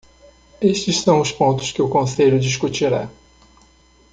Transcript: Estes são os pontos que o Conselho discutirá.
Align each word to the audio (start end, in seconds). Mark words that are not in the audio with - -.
Estes 0.59 0.97
são 1.01 1.21
os 1.21 1.31
pontos 1.31 1.71
que 1.71 1.79
o 1.79 1.87
Conselho 1.87 2.39
discutirá. 2.39 3.07